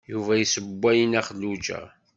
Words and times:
Yuba 0.11 0.33
yessewway 0.37 0.97
i 1.03 1.05
Nna 1.07 1.21
Xelluǧa. 1.27 1.81